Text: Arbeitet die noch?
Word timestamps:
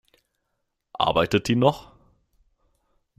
Arbeitet 0.93 1.47
die 1.47 1.55
noch? 1.55 1.91